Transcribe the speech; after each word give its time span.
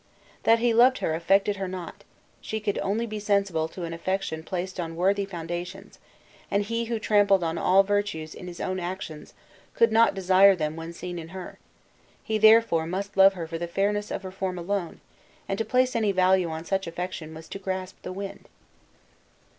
That 0.45 0.57
he 0.57 0.73
loved 0.73 0.97
her 0.97 1.13
affected 1.13 1.57
her 1.57 1.67
not; 1.67 2.03
she 2.41 2.59
could 2.59 2.79
only 2.79 3.05
be 3.05 3.19
sensible 3.19 3.67
to 3.67 3.83
an 3.83 3.93
affection 3.93 4.41
placed 4.41 4.79
on 4.79 4.95
worthy 4.95 5.25
foundations; 5.25 5.99
and 6.49 6.63
he 6.63 6.85
who 6.85 6.97
trampled 6.97 7.43
on 7.43 7.59
all 7.59 7.83
virtues 7.83 8.33
in 8.33 8.47
his 8.47 8.59
own 8.59 8.79
actions, 8.79 9.35
could 9.75 9.91
not 9.91 10.15
desire 10.15 10.55
them 10.55 10.75
when 10.75 10.91
seen 10.91 11.19
in 11.19 11.27
her; 11.27 11.59
he 12.23 12.39
therefore 12.39 12.87
must 12.87 13.15
love 13.15 13.33
her 13.35 13.45
for 13.47 13.59
the 13.59 13.67
fairness 13.67 14.09
of 14.09 14.23
her 14.23 14.31
form 14.31 14.57
alone; 14.57 15.01
and 15.47 15.59
to 15.59 15.63
place 15.65 15.95
any 15.95 16.11
value 16.11 16.49
on 16.49 16.65
such 16.65 16.87
affection 16.87 17.35
was 17.35 17.47
to 17.49 17.59
grasp 17.59 17.95
the 18.01 18.11
wind. 18.11 18.47